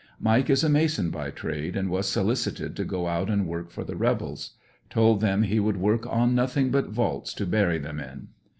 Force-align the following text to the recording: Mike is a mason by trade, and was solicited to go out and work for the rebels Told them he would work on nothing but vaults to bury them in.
Mike 0.19 0.49
is 0.49 0.63
a 0.63 0.67
mason 0.67 1.11
by 1.11 1.29
trade, 1.29 1.75
and 1.75 1.87
was 1.87 2.09
solicited 2.09 2.75
to 2.75 2.83
go 2.83 3.05
out 3.05 3.29
and 3.29 3.47
work 3.47 3.69
for 3.69 3.83
the 3.83 3.95
rebels 3.95 4.55
Told 4.89 5.21
them 5.21 5.43
he 5.43 5.59
would 5.59 5.77
work 5.77 6.07
on 6.07 6.33
nothing 6.33 6.71
but 6.71 6.89
vaults 6.89 7.35
to 7.35 7.45
bury 7.45 7.77
them 7.77 7.99
in. 7.99 8.29